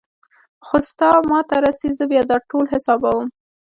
[0.65, 3.25] خو ستا ما ته رسي زه بيا دا ټول حسابوم.